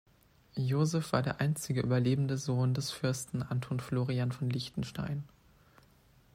Josef 0.57 1.11
war 1.13 1.21
der 1.21 1.41
einzige 1.41 1.79
überlebende 1.81 2.35
Sohn 2.35 2.73
des 2.73 2.89
Fürsten 2.89 3.43
Anton 3.43 3.79
Florian 3.79 4.31
von 4.31 4.49
Liechtenstein. 4.49 5.25